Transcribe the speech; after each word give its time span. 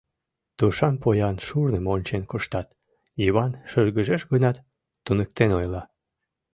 Тушан 0.57 0.95
поян 1.01 1.37
шурным 1.45 1.85
ончен 1.93 2.23
куштат,— 2.31 2.67
Йыван 3.21 3.51
шыргыжеш 3.69 4.21
гынат, 4.31 4.57
туныктен 5.05 5.49
ойла. 5.59 5.81